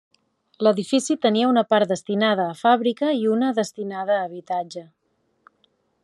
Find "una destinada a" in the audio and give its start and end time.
3.33-4.25